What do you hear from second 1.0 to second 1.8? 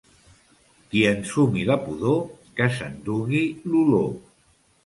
ensumi la